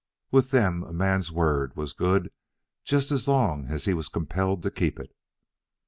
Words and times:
With 0.31 0.49
them, 0.49 0.83
a 0.85 0.93
man's 0.93 1.31
word 1.31 1.75
was 1.75 1.93
good 1.93 2.31
just 2.83 3.11
as 3.11 3.27
long 3.27 3.67
as 3.67 3.85
he 3.85 3.93
was 3.93 4.09
compelled 4.09 4.63
to 4.63 4.71
keep 4.71 4.99
it. 4.99 5.15